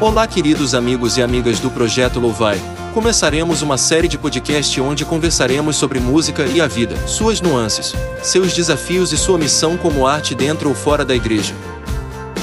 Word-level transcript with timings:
Olá, 0.00 0.26
queridos 0.26 0.74
amigos 0.74 1.16
e 1.16 1.22
amigas 1.22 1.60
do 1.60 1.70
Projeto 1.70 2.18
Louvai. 2.18 2.60
Começaremos 2.92 3.62
uma 3.62 3.78
série 3.78 4.08
de 4.08 4.18
podcast 4.18 4.80
onde 4.80 5.04
conversaremos 5.04 5.76
sobre 5.76 6.00
música 6.00 6.44
e 6.46 6.60
a 6.60 6.66
vida, 6.66 6.96
suas 7.06 7.40
nuances, 7.40 7.94
seus 8.20 8.52
desafios 8.52 9.12
e 9.12 9.16
sua 9.16 9.38
missão 9.38 9.76
como 9.76 10.04
arte 10.04 10.34
dentro 10.34 10.68
ou 10.68 10.74
fora 10.74 11.04
da 11.04 11.14
igreja. 11.14 11.54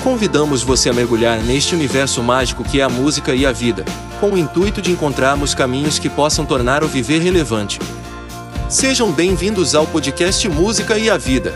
Convidamos 0.02 0.64
você 0.64 0.90
a 0.90 0.94
mergulhar 0.94 1.40
neste 1.40 1.76
universo 1.76 2.24
mágico 2.24 2.64
que 2.64 2.80
é 2.80 2.84
a 2.84 2.90
música 2.90 3.36
e 3.36 3.46
a 3.46 3.52
vida, 3.52 3.84
com 4.22 4.32
o 4.32 4.38
intuito 4.38 4.82
de 4.82 4.92
encontrarmos 4.92 5.54
caminhos 5.54 6.00
que 6.00 6.10
possam 6.10 6.46
tornar 6.46 6.86
o 6.86 6.88
viver 6.88 7.22
relevante. 7.22 7.80
Sejam 8.70 9.12
bem-vindos 9.12 9.76
ao 9.76 9.86
podcast 9.86 10.48
Música 10.48 10.98
e 10.98 11.10
a 11.10 11.18
Vida. 11.18 11.54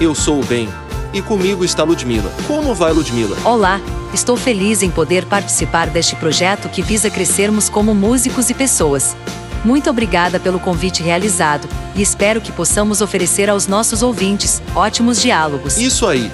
Eu 0.00 0.14
sou 0.14 0.40
o 0.40 0.44
Ben. 0.46 0.66
E 1.12 1.20
comigo 1.20 1.62
está 1.62 1.84
Ludmila. 1.84 2.32
Como 2.46 2.74
vai, 2.74 2.90
Ludmila? 2.90 3.36
Olá, 3.44 3.78
estou 4.14 4.34
feliz 4.34 4.82
em 4.82 4.90
poder 4.90 5.26
participar 5.26 5.90
deste 5.90 6.16
projeto 6.16 6.70
que 6.70 6.80
visa 6.80 7.10
crescermos 7.10 7.68
como 7.68 7.94
músicos 7.94 8.48
e 8.48 8.54
pessoas. 8.54 9.14
Muito 9.62 9.90
obrigada 9.90 10.40
pelo 10.40 10.58
convite 10.58 11.02
realizado 11.02 11.68
e 11.94 12.00
espero 12.00 12.40
que 12.40 12.50
possamos 12.50 13.02
oferecer 13.02 13.50
aos 13.50 13.66
nossos 13.66 14.02
ouvintes 14.02 14.62
ótimos 14.74 15.20
diálogos. 15.20 15.76
Isso 15.76 16.06
aí. 16.06 16.32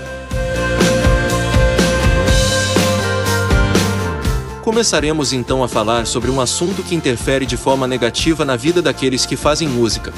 Começaremos 4.63 5.33
então 5.33 5.65
a 5.65 5.69
falar 5.69 6.07
sobre 6.07 6.31
um 6.31 6.41
assunto 6.41 6.85
que 6.85 6.95
interfere 6.95 7.45
de 7.45 7.57
forma 7.57 7.89
negativa 7.89 8.45
na 8.45 8.55
vida 8.55 8.81
daqueles 8.81 9.27
que 9.27 9.35
fazem 9.35 9.69
música, 9.69 10.13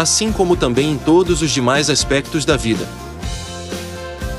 assim 0.00 0.32
como 0.32 0.56
também 0.56 0.92
em 0.92 0.96
todos 0.96 1.42
os 1.42 1.50
demais 1.50 1.90
aspectos 1.90 2.44
da 2.44 2.56
vida. 2.56 2.88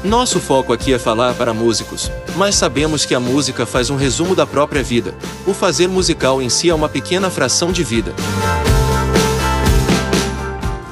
Nosso 0.03 0.39
foco 0.39 0.73
aqui 0.73 0.91
é 0.91 0.97
falar 0.97 1.35
para 1.35 1.53
músicos, 1.53 2.11
mas 2.35 2.55
sabemos 2.55 3.05
que 3.05 3.13
a 3.13 3.19
música 3.19 3.67
faz 3.67 3.91
um 3.91 3.95
resumo 3.95 4.35
da 4.35 4.47
própria 4.47 4.81
vida. 4.81 5.13
O 5.45 5.53
fazer 5.53 5.87
musical 5.87 6.41
em 6.41 6.49
si 6.49 6.69
é 6.69 6.73
uma 6.73 6.89
pequena 6.89 7.29
fração 7.29 7.71
de 7.71 7.83
vida. 7.83 8.11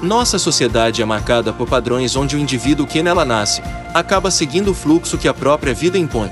Nossa 0.03 0.37
sociedade 0.37 1.01
é 1.01 1.05
marcada 1.05 1.51
por 1.51 1.67
padrões 1.67 2.15
onde 2.15 2.35
o 2.35 2.39
indivíduo 2.39 2.85
que 2.85 3.01
nela 3.01 3.25
nasce 3.25 3.63
acaba 3.93 4.29
seguindo 4.29 4.71
o 4.71 4.75
fluxo 4.75 5.17
que 5.17 5.27
a 5.27 5.33
própria 5.33 5.73
vida 5.73 5.97
impõe. 5.97 6.31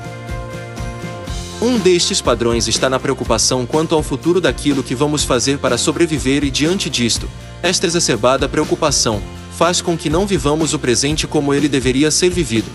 Um 1.59 1.79
destes 1.79 2.21
padrões 2.21 2.67
está 2.67 2.87
na 2.87 2.99
preocupação 2.99 3.65
quanto 3.65 3.95
ao 3.95 4.03
futuro 4.03 4.39
daquilo 4.39 4.83
que 4.83 4.93
vamos 4.93 5.23
fazer 5.23 5.57
para 5.57 5.75
sobreviver 5.75 6.43
e 6.43 6.51
diante 6.51 6.87
disto, 6.87 7.27
esta 7.61 7.85
exacerbada 7.85 8.47
preocupação 8.47 9.21
faz 9.51 9.81
com 9.81 9.97
que 9.97 10.09
não 10.09 10.27
vivamos 10.27 10.73
o 10.73 10.79
presente 10.79 11.25
como 11.25 11.53
ele 11.53 11.67
deveria 11.67 12.11
ser 12.11 12.29
vivido. 12.29 12.69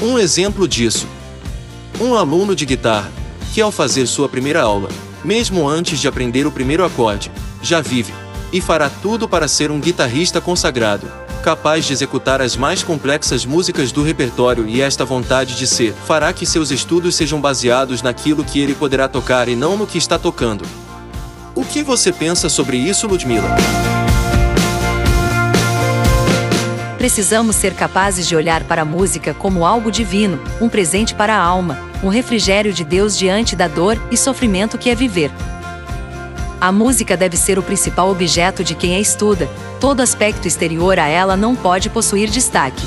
Um 0.00 0.18
exemplo 0.18 0.66
disso: 0.66 1.06
um 2.00 2.14
aluno 2.14 2.56
de 2.56 2.64
guitarra, 2.64 3.12
que 3.52 3.60
ao 3.60 3.70
fazer 3.70 4.06
sua 4.06 4.28
primeira 4.28 4.62
aula, 4.62 4.88
mesmo 5.22 5.68
antes 5.68 5.98
de 5.98 6.08
aprender 6.08 6.46
o 6.46 6.52
primeiro 6.52 6.84
acorde, 6.84 7.30
já 7.62 7.80
vive 7.80 8.12
e 8.52 8.60
fará 8.60 8.88
tudo 8.88 9.28
para 9.28 9.46
ser 9.46 9.70
um 9.70 9.78
guitarrista 9.78 10.40
consagrado, 10.40 11.06
capaz 11.42 11.84
de 11.84 11.92
executar 11.92 12.40
as 12.40 12.56
mais 12.56 12.82
complexas 12.82 13.44
músicas 13.44 13.92
do 13.92 14.02
repertório 14.02 14.66
e 14.66 14.80
esta 14.80 15.04
vontade 15.04 15.54
de 15.56 15.66
ser 15.66 15.92
fará 15.92 16.32
que 16.32 16.46
seus 16.46 16.70
estudos 16.70 17.14
sejam 17.14 17.40
baseados 17.40 18.02
naquilo 18.02 18.44
que 18.44 18.58
ele 18.58 18.74
poderá 18.74 19.06
tocar 19.06 19.48
e 19.48 19.54
não 19.54 19.76
no 19.76 19.86
que 19.86 19.98
está 19.98 20.18
tocando. 20.18 20.64
O 21.60 21.64
que 21.66 21.82
você 21.82 22.10
pensa 22.10 22.48
sobre 22.48 22.78
isso, 22.78 23.06
Ludmila? 23.06 23.54
Precisamos 26.96 27.54
ser 27.54 27.74
capazes 27.74 28.26
de 28.26 28.34
olhar 28.34 28.64
para 28.64 28.80
a 28.80 28.84
música 28.86 29.34
como 29.34 29.66
algo 29.66 29.92
divino, 29.92 30.42
um 30.58 30.70
presente 30.70 31.14
para 31.14 31.34
a 31.34 31.38
alma, 31.38 31.78
um 32.02 32.08
refrigério 32.08 32.72
de 32.72 32.82
Deus 32.82 33.14
diante 33.14 33.54
da 33.54 33.68
dor 33.68 34.02
e 34.10 34.16
sofrimento 34.16 34.78
que 34.78 34.88
é 34.88 34.94
viver. 34.94 35.30
A 36.58 36.72
música 36.72 37.14
deve 37.14 37.36
ser 37.36 37.58
o 37.58 37.62
principal 37.62 38.10
objeto 38.10 38.64
de 38.64 38.74
quem 38.74 38.96
a 38.96 38.98
estuda, 38.98 39.46
todo 39.78 40.00
aspecto 40.00 40.48
exterior 40.48 40.98
a 40.98 41.08
ela 41.08 41.36
não 41.36 41.54
pode 41.54 41.90
possuir 41.90 42.30
destaque. 42.30 42.86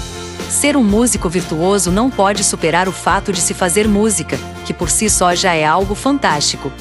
Ser 0.50 0.76
um 0.76 0.84
músico 0.84 1.30
virtuoso 1.30 1.92
não 1.92 2.10
pode 2.10 2.44
superar 2.44 2.90
o 2.90 2.92
fato 2.92 3.32
de 3.32 3.40
se 3.40 3.54
fazer 3.54 3.88
música, 3.88 4.36
que 4.66 4.74
por 4.74 4.90
si 4.90 5.12
só 5.12 5.36
já 5.36 5.54
é 5.54 5.64
algo 5.64 5.94
fantástico. 5.94 6.72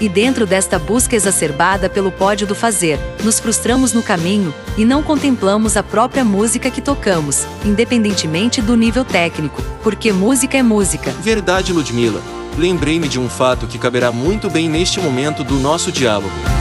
E 0.00 0.08
dentro 0.08 0.46
desta 0.46 0.78
busca 0.78 1.14
exacerbada 1.14 1.88
pelo 1.90 2.10
pódio 2.10 2.46
do 2.46 2.54
fazer, 2.54 2.98
nos 3.22 3.38
frustramos 3.38 3.92
no 3.92 4.02
caminho 4.02 4.54
e 4.78 4.84
não 4.84 5.02
contemplamos 5.02 5.76
a 5.76 5.82
própria 5.82 6.24
música 6.24 6.70
que 6.70 6.80
tocamos, 6.80 7.46
independentemente 7.64 8.62
do 8.62 8.74
nível 8.76 9.04
técnico, 9.04 9.62
porque 9.82 10.10
música 10.10 10.56
é 10.56 10.62
música. 10.62 11.10
Verdade, 11.20 11.72
Ludmila. 11.72 12.22
Lembrei-me 12.56 13.08
de 13.08 13.20
um 13.20 13.28
fato 13.28 13.66
que 13.66 13.78
caberá 13.78 14.10
muito 14.10 14.48
bem 14.48 14.70
neste 14.70 14.98
momento 14.98 15.44
do 15.44 15.56
nosso 15.56 15.92
diálogo. 15.92 16.59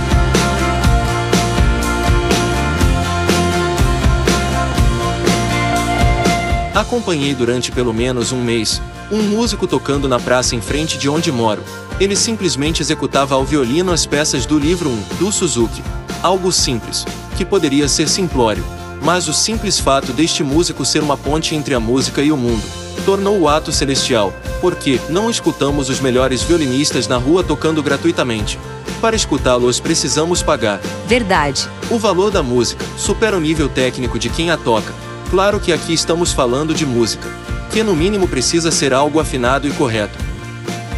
Acompanhei 6.73 7.33
durante 7.33 7.71
pelo 7.71 7.93
menos 7.93 8.31
um 8.31 8.41
mês 8.41 8.81
um 9.11 9.23
músico 9.23 9.65
tocando 9.65 10.07
na 10.07 10.19
praça 10.19 10.55
em 10.55 10.61
frente 10.61 10.97
de 10.97 11.09
onde 11.09 11.31
moro. 11.31 11.63
Ele 11.99 12.15
simplesmente 12.15 12.81
executava 12.81 13.35
ao 13.35 13.43
violino 13.43 13.91
as 13.91 14.05
peças 14.05 14.45
do 14.45 14.59
livro 14.59 14.89
1 14.89 15.01
do 15.17 15.31
Suzuki. 15.31 15.81
Algo 16.21 16.51
simples, 16.51 17.05
que 17.35 17.43
poderia 17.43 17.87
ser 17.87 18.07
simplório, 18.07 18.63
mas 19.01 19.27
o 19.27 19.33
simples 19.33 19.79
fato 19.79 20.13
deste 20.13 20.43
músico 20.43 20.85
ser 20.85 21.01
uma 21.01 21.17
ponte 21.17 21.55
entre 21.55 21.73
a 21.73 21.79
música 21.79 22.21
e 22.21 22.31
o 22.31 22.37
mundo 22.37 22.63
tornou 23.05 23.39
o 23.39 23.47
ato 23.47 23.71
celestial, 23.71 24.31
porque 24.61 24.99
não 25.09 25.29
escutamos 25.29 25.89
os 25.89 25.99
melhores 25.99 26.43
violinistas 26.43 27.07
na 27.07 27.17
rua 27.17 27.43
tocando 27.43 27.81
gratuitamente. 27.81 28.59
Para 29.01 29.15
escutá-los 29.15 29.79
precisamos 29.79 30.43
pagar. 30.43 30.79
Verdade. 31.07 31.67
O 31.89 31.97
valor 31.97 32.29
da 32.29 32.43
música 32.43 32.85
supera 32.97 33.37
o 33.37 33.39
nível 33.39 33.69
técnico 33.69 34.19
de 34.19 34.29
quem 34.29 34.51
a 34.51 34.57
toca. 34.57 34.93
Claro 35.29 35.59
que 35.59 35.71
aqui 35.71 35.93
estamos 35.93 36.33
falando 36.33 36.73
de 36.73 36.87
música, 36.87 37.29
que 37.71 37.83
no 37.83 37.95
mínimo 37.95 38.27
precisa 38.27 38.71
ser 38.71 38.93
algo 38.93 39.19
afinado 39.19 39.67
e 39.67 39.71
correto. 39.71 40.17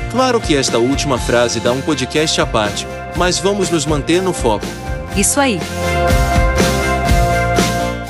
Claro 0.09 0.39
que 0.39 0.55
esta 0.55 0.77
última 0.77 1.17
frase 1.17 1.59
dá 1.59 1.73
um 1.73 1.81
podcast 1.81 2.39
à 2.39 2.45
parte, 2.45 2.87
mas 3.17 3.39
vamos 3.39 3.69
nos 3.69 3.85
manter 3.85 4.21
no 4.21 4.31
foco. 4.31 4.65
Isso 5.17 5.39
aí. 5.39 5.59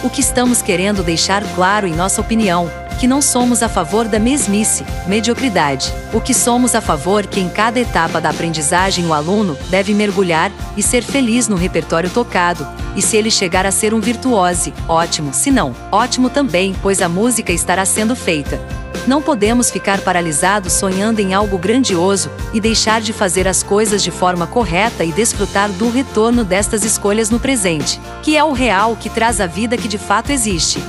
O 0.04 0.10
que 0.12 0.22
estamos 0.22 0.62
querendo 0.62 1.02
deixar 1.02 1.44
claro 1.56 1.88
em 1.88 1.94
nossa 1.94 2.22
opinião 2.22 2.70
que 3.02 3.08
não 3.08 3.20
somos 3.20 3.64
a 3.64 3.68
favor 3.68 4.08
da 4.08 4.20
mesmice, 4.20 4.86
mediocridade. 5.08 5.92
O 6.14 6.22
que 6.22 6.36
somos 6.36 6.76
a 6.76 6.82
favor 6.82 7.26
que 7.26 7.40
em 7.40 7.50
cada 7.50 7.80
etapa 7.80 8.22
da 8.22 8.30
aprendizagem 8.30 9.08
o 9.08 9.14
aluno 9.16 9.58
deve 9.72 9.92
mergulhar 9.92 10.52
e 10.78 10.84
ser 10.84 11.02
feliz 11.02 11.48
no 11.48 11.56
repertório 11.56 12.12
tocado. 12.12 12.64
E 12.96 13.02
se 13.02 13.18
ele 13.18 13.32
chegar 13.32 13.66
a 13.66 13.72
ser 13.72 13.92
um 13.96 14.00
virtuose, 14.00 14.72
ótimo, 14.88 15.34
se 15.34 15.50
não, 15.50 15.76
ótimo 15.92 16.30
também, 16.30 16.76
pois 16.80 17.02
a 17.02 17.10
música 17.10 17.52
estará 17.52 17.86
sendo 17.86 18.16
feita. 18.16 18.62
Não 19.08 19.20
podemos 19.20 19.72
ficar 19.72 20.00
paralisados 20.02 20.74
sonhando 20.74 21.20
em 21.20 21.34
algo 21.34 21.58
grandioso 21.58 22.30
e 22.54 22.62
deixar 22.62 23.02
de 23.02 23.14
fazer 23.14 23.48
as 23.48 23.64
coisas 23.64 24.04
de 24.04 24.12
forma 24.12 24.46
correta 24.46 25.04
e 25.04 25.12
desfrutar 25.12 25.72
do 25.72 25.90
retorno 25.90 26.44
destas 26.44 26.84
escolhas 26.84 27.32
no 27.32 27.40
presente, 27.40 28.00
que 28.22 28.38
é 28.38 28.44
o 28.44 28.52
real 28.52 28.96
que 28.96 29.10
traz 29.10 29.42
a 29.42 29.48
vida 29.48 29.76
que 29.76 29.88
de 29.88 29.98
fato 29.98 30.32
existe. 30.32 30.80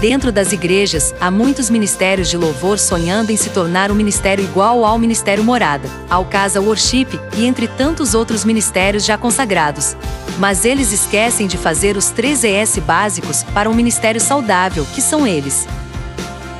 Dentro 0.00 0.30
das 0.30 0.52
igrejas, 0.52 1.14
há 1.18 1.30
muitos 1.30 1.70
ministérios 1.70 2.28
de 2.28 2.36
louvor 2.36 2.78
sonhando 2.78 3.30
em 3.30 3.36
se 3.36 3.48
tornar 3.48 3.90
um 3.90 3.94
ministério 3.94 4.44
igual 4.44 4.84
ao 4.84 4.98
Ministério 4.98 5.42
Morada, 5.42 5.88
ao 6.10 6.26
Casa 6.26 6.60
Worship 6.60 7.18
e 7.34 7.46
entre 7.46 7.66
tantos 7.66 8.14
outros 8.14 8.44
ministérios 8.44 9.06
já 9.06 9.16
consagrados. 9.16 9.96
Mas 10.38 10.66
eles 10.66 10.92
esquecem 10.92 11.46
de 11.46 11.56
fazer 11.56 11.96
os 11.96 12.10
três 12.10 12.44
ES 12.44 12.78
básicos 12.78 13.42
para 13.54 13.70
um 13.70 13.74
ministério 13.74 14.20
saudável, 14.20 14.86
que 14.94 15.00
são 15.00 15.26
eles. 15.26 15.66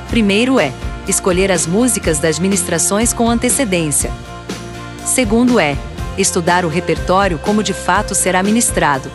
Primeiro 0.09 0.59
é 0.59 0.73
escolher 1.07 1.51
as 1.51 1.67
músicas 1.67 2.17
das 2.17 2.39
ministrações 2.39 3.13
com 3.13 3.29
antecedência. 3.29 4.11
Segundo 5.05 5.59
é 5.59 5.77
estudar 6.17 6.65
o 6.65 6.69
repertório 6.69 7.37
como 7.37 7.61
de 7.61 7.73
fato 7.73 8.15
será 8.15 8.41
ministrado. 8.41 9.11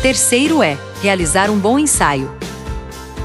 Terceiro 0.00 0.62
é 0.62 0.78
realizar 1.02 1.50
um 1.50 1.58
bom 1.58 1.76
ensaio 1.76 2.30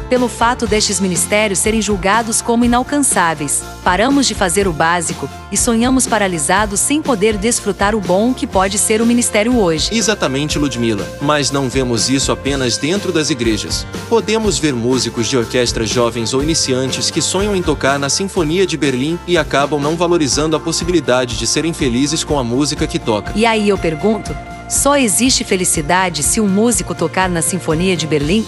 pelo 0.09 0.27
fato 0.27 0.65
destes 0.65 1.00
ministérios 1.00 1.59
serem 1.59 1.81
julgados 1.81 2.42
como 2.42 2.65
inalcançáveis. 2.65 3.63
Paramos 3.83 4.25
de 4.25 4.33
fazer 4.33 4.68
o 4.68 4.74
básico 4.74 5.30
e 5.51 5.57
sonhamos 5.57 6.07
paralisados 6.07 6.80
sem 6.80 7.01
poder 7.01 7.38
desfrutar 7.38 7.95
o 7.95 8.00
bom 8.00 8.33
que 8.33 8.48
pode 8.48 8.77
ser 8.77 9.01
o 9.01 9.06
ministério 9.06 9.57
hoje. 9.57 9.89
Exatamente, 9.92 10.57
Ludmila. 10.57 11.07
Mas 11.21 11.51
não 11.51 11.69
vemos 11.69 12.09
isso 12.09 12.31
apenas 12.31 12.77
dentro 12.77 13.12
das 13.12 13.30
igrejas. 13.30 13.86
Podemos 14.09 14.57
ver 14.57 14.74
músicos 14.74 15.27
de 15.27 15.38
orquestra 15.38 15.86
jovens 15.86 16.33
ou 16.33 16.42
iniciantes 16.42 17.12
que 17.12 17.21
sonham 17.21 17.56
em 17.56 17.62
tocar 17.62 18.00
na 18.00 18.10
Sinfonia 18.10 18.65
de 18.65 18.77
Berlim 18.77 19.19
e 19.27 19.38
acabam 19.38 19.80
não 19.80 19.95
valorizando 19.95 20.56
a 20.56 20.60
possibilidade 20.60 21.38
de 21.38 21.45
serem 21.48 21.74
felizes 21.74 22.24
com 22.24 22.39
a 22.39 22.44
música 22.44 22.88
que 22.88 23.00
toca. 23.00 23.33
E 23.36 23.45
aí 23.45 23.69
eu 23.69 23.77
pergunto: 23.77 24.36
Só 24.69 24.95
existe 24.98 25.44
felicidade 25.44 26.24
se 26.24 26.39
um 26.39 26.48
músico 26.48 26.95
tocar 26.95 27.30
na 27.30 27.42
Sinfonia 27.42 27.95
de 27.95 28.07
Berlim? 28.07 28.45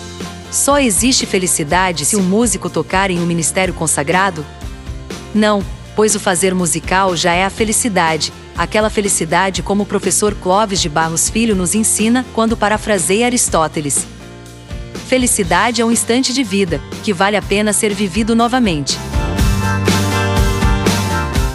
Só 0.52 0.80
existe 0.80 1.26
felicidade 1.26 2.06
se 2.06 2.16
um 2.16 2.24
músico 2.24 2.70
tocar 2.70 3.12
em 3.12 3.20
um 3.20 3.26
ministério 3.26 3.74
consagrado? 3.74 4.46
Não, 5.34 5.64
pois 5.96 6.16
o 6.16 6.20
fazer 6.20 6.56
musical 6.56 7.16
já 7.16 7.34
é 7.34 7.46
a 7.46 7.50
felicidade, 7.50 8.34
aquela 8.58 8.90
felicidade 8.90 9.62
como 9.62 9.84
o 9.84 9.86
professor 9.86 10.34
Clóvis 10.34 10.82
de 10.82 10.90
Barros 10.90 11.30
Filho 11.30 11.56
nos 11.56 11.76
ensina 11.76 12.26
quando 12.34 12.58
parafraseia 12.58 13.26
Aristóteles. 13.26 14.08
Felicidade 15.08 15.82
é 15.82 15.86
um 15.86 15.92
instante 15.92 16.34
de 16.34 16.44
vida, 16.44 16.82
que 17.04 17.14
vale 17.14 17.36
a 17.36 17.42
pena 17.42 17.74
ser 17.74 17.94
vivido 17.94 18.36
novamente. 18.36 18.98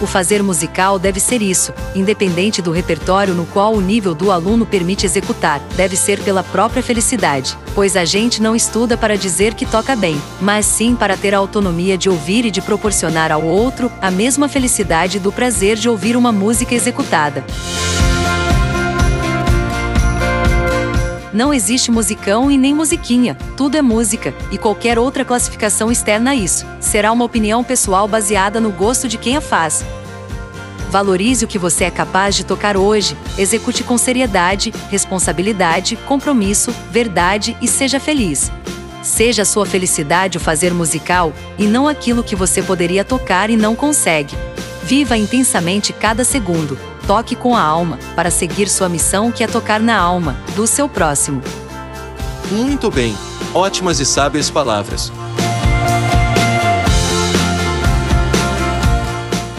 O 0.05 0.07
fazer 0.07 0.43
musical 0.43 0.99
deve 0.99 1.19
ser 1.19 1.41
isso, 1.41 1.73
independente 1.95 2.61
do 2.61 2.69
repertório 2.69 3.33
no 3.33 3.43
qual 3.43 3.73
o 3.73 3.81
nível 3.81 4.13
do 4.13 4.31
aluno 4.31 4.63
permite 4.63 5.03
executar, 5.03 5.59
deve 5.75 5.97
ser 5.97 6.19
pela 6.19 6.43
própria 6.43 6.83
felicidade, 6.83 7.57
pois 7.73 7.97
a 7.97 8.05
gente 8.05 8.39
não 8.39 8.55
estuda 8.55 8.95
para 8.95 9.17
dizer 9.17 9.55
que 9.55 9.65
toca 9.65 9.95
bem, 9.95 10.21
mas 10.39 10.67
sim 10.67 10.95
para 10.95 11.17
ter 11.17 11.33
a 11.33 11.39
autonomia 11.39 11.97
de 11.97 12.07
ouvir 12.07 12.45
e 12.45 12.51
de 12.51 12.61
proporcionar 12.61 13.31
ao 13.31 13.43
outro 13.43 13.91
a 13.99 14.11
mesma 14.11 14.47
felicidade 14.47 15.17
do 15.17 15.31
prazer 15.31 15.75
de 15.75 15.89
ouvir 15.89 16.15
uma 16.15 16.31
música 16.31 16.75
executada. 16.75 17.43
Não 21.35 21.53
existe 21.53 21.91
musicão 21.91 22.49
e 22.49 22.57
nem 22.57 22.73
musiquinha, 22.73 23.35
tudo 23.57 23.75
é 23.75 23.81
música, 23.81 24.33
e 24.53 24.57
qualquer 24.57 24.97
outra 24.97 25.25
classificação 25.25 25.91
externa 25.91 26.31
a 26.31 26.35
isso 26.35 26.65
será 26.79 27.11
uma 27.11 27.25
opinião 27.25 27.61
pessoal 27.61 28.07
baseada 28.07 28.61
no 28.61 28.71
gosto 28.71 29.05
de 29.05 29.17
quem 29.17 29.35
a 29.35 29.41
faz. 29.41 29.83
Valorize 30.89 31.43
o 31.43 31.47
que 31.49 31.59
você 31.59 31.83
é 31.83 31.91
capaz 31.91 32.35
de 32.35 32.45
tocar 32.45 32.77
hoje, 32.77 33.17
execute 33.37 33.83
com 33.83 33.97
seriedade, 33.97 34.73
responsabilidade, 34.89 35.97
compromisso, 36.07 36.73
verdade 36.89 37.57
e 37.61 37.67
seja 37.67 37.99
feliz. 37.99 38.49
Seja 39.03 39.41
a 39.41 39.45
sua 39.45 39.65
felicidade 39.65 40.37
o 40.37 40.41
fazer 40.41 40.73
musical, 40.73 41.33
e 41.59 41.65
não 41.65 41.85
aquilo 41.85 42.23
que 42.23 42.33
você 42.33 42.63
poderia 42.63 43.03
tocar 43.03 43.49
e 43.49 43.57
não 43.57 43.75
consegue. 43.75 44.37
Viva 44.83 45.17
intensamente 45.17 45.91
cada 45.91 46.23
segundo, 46.23 46.79
toque 47.07 47.35
com 47.35 47.55
a 47.55 47.61
alma, 47.61 47.97
para 48.15 48.29
seguir 48.29 48.67
sua 48.67 48.89
missão 48.89 49.31
que 49.31 49.43
é 49.43 49.47
tocar 49.47 49.79
na 49.79 49.97
alma, 49.97 50.35
do 50.55 50.65
seu 50.65 50.89
próximo. 50.89 51.41
Muito 52.51 52.91
bem, 52.91 53.15
ótimas 53.53 53.99
e 53.99 54.05
sábias 54.05 54.49
palavras. 54.49 55.11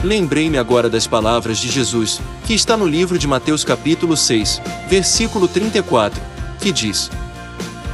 Lembrei-me 0.02 0.56
agora 0.56 0.88
das 0.88 1.06
palavras 1.06 1.58
de 1.58 1.68
Jesus, 1.68 2.20
que 2.44 2.54
está 2.54 2.76
no 2.76 2.86
livro 2.86 3.18
de 3.18 3.26
Mateus 3.26 3.64
capítulo 3.64 4.16
6, 4.16 4.62
versículo 4.88 5.48
34, 5.48 6.22
que 6.60 6.70
diz: 6.70 7.10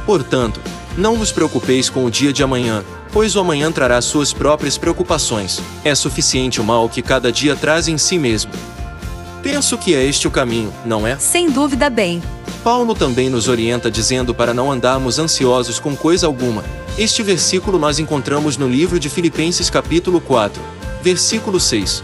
Portanto, 0.05 0.61
não 0.95 1.15
vos 1.15 1.31
preocupeis 1.31 1.89
com 1.89 2.05
o 2.05 2.11
dia 2.11 2.31
de 2.31 2.43
amanhã, 2.43 2.83
pois 3.11 3.35
o 3.35 3.39
amanhã 3.39 3.71
trará 3.71 3.99
suas 3.99 4.31
próprias 4.31 4.77
preocupações. 4.77 5.59
É 5.83 5.95
suficiente 5.95 6.61
o 6.61 6.63
mal 6.63 6.87
que 6.87 7.01
cada 7.01 7.31
dia 7.31 7.55
traz 7.55 7.87
em 7.87 7.97
si 7.97 8.19
mesmo. 8.19 8.51
Penso 9.43 9.77
que 9.77 9.93
é 9.93 10.01
este 10.01 10.25
o 10.25 10.31
caminho, 10.31 10.73
não 10.85 11.05
é? 11.05 11.17
Sem 11.19 11.51
dúvida, 11.51 11.89
bem. 11.89 12.23
Paulo 12.63 12.95
também 12.95 13.29
nos 13.29 13.49
orienta 13.49 13.91
dizendo 13.91 14.33
para 14.33 14.53
não 14.53 14.71
andarmos 14.71 15.19
ansiosos 15.19 15.79
com 15.79 15.97
coisa 15.97 16.25
alguma. 16.25 16.63
Este 16.97 17.21
versículo 17.21 17.77
nós 17.77 17.99
encontramos 17.99 18.55
no 18.55 18.69
livro 18.69 18.97
de 18.97 19.09
Filipenses 19.09 19.69
capítulo 19.69 20.21
4, 20.21 20.61
versículo 21.01 21.59
6. 21.59 22.01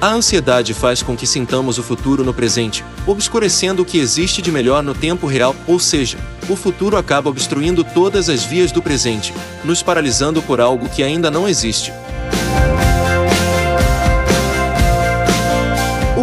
A 0.00 0.08
ansiedade 0.08 0.72
faz 0.72 1.02
com 1.02 1.14
que 1.14 1.26
sintamos 1.26 1.76
o 1.76 1.82
futuro 1.82 2.24
no 2.24 2.32
presente, 2.32 2.82
obscurecendo 3.06 3.82
o 3.82 3.84
que 3.84 3.98
existe 3.98 4.40
de 4.40 4.50
melhor 4.50 4.82
no 4.82 4.94
tempo 4.94 5.26
real, 5.26 5.54
ou 5.66 5.78
seja, 5.78 6.16
o 6.48 6.56
futuro 6.56 6.96
acaba 6.96 7.28
obstruindo 7.28 7.84
todas 7.84 8.30
as 8.30 8.42
vias 8.42 8.72
do 8.72 8.80
presente, 8.80 9.34
nos 9.62 9.82
paralisando 9.82 10.40
por 10.40 10.62
algo 10.62 10.88
que 10.88 11.02
ainda 11.02 11.30
não 11.30 11.46
existe. 11.46 11.92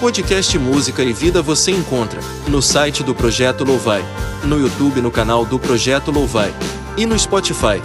Podcast 0.00 0.58
Música 0.58 1.02
e 1.02 1.12
Vida 1.12 1.42
você 1.42 1.70
encontra 1.70 2.22
no 2.46 2.62
site 2.62 3.04
do 3.04 3.14
Projeto 3.14 3.62
Louvai, 3.62 4.02
no 4.44 4.58
YouTube 4.58 5.02
no 5.02 5.10
canal 5.10 5.44
do 5.44 5.58
Projeto 5.58 6.10
Louvai 6.10 6.54
e 6.96 7.04
no 7.04 7.18
Spotify. 7.18 7.82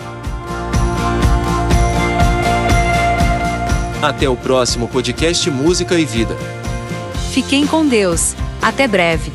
Até 4.03 4.27
o 4.27 4.36
próximo 4.36 4.89
podcast 4.89 5.50
Música 5.50 5.98
e 5.98 6.03
Vida. 6.03 6.36
Fiquem 7.31 7.65
com 7.65 7.88
Deus. 7.88 8.36
Até 8.62 8.86
breve. 8.86 9.31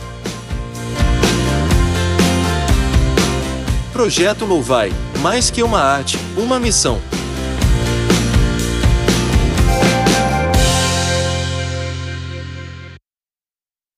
Projeto 3.94 4.44
Louvai, 4.44 4.92
mais 5.22 5.50
que 5.50 5.62
uma 5.62 5.80
arte, 5.80 6.18
uma 6.36 6.60
missão. 6.60 7.00